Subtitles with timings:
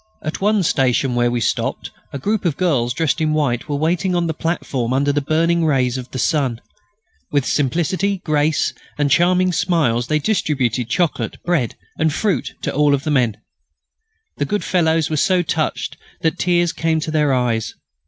[0.23, 4.15] At one station where we stopped a group of girls dressed in white were waiting
[4.15, 6.59] on the platform under the burning rays of the sun.
[7.31, 13.11] With simplicity, grace, and charming smiles they distributed chocolate, bread, and fruit to all the
[13.11, 13.37] men.
[14.37, 17.75] The good fellows were so touched that tears came to their eyes.